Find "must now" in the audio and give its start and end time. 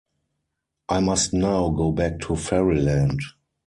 0.99-1.69